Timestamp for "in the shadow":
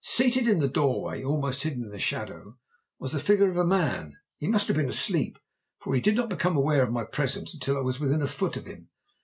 1.83-2.57